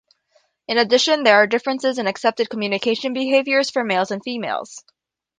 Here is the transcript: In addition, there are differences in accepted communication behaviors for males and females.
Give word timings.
In 0.67 0.79
addition, 0.79 1.21
there 1.21 1.35
are 1.35 1.45
differences 1.45 1.99
in 1.99 2.07
accepted 2.07 2.49
communication 2.49 3.13
behaviors 3.13 3.69
for 3.69 3.83
males 3.83 4.09
and 4.09 4.19
females. 4.23 4.83